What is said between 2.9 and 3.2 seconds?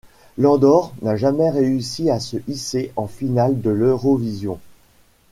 en